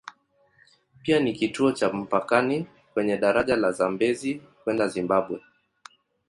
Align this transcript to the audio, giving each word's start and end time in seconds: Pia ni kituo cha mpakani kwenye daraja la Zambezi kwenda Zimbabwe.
Pia 1.01 1.19
ni 1.19 1.33
kituo 1.33 1.71
cha 1.71 1.93
mpakani 1.93 2.67
kwenye 2.93 3.17
daraja 3.17 3.55
la 3.55 3.71
Zambezi 3.71 4.41
kwenda 4.63 4.87
Zimbabwe. 4.87 5.41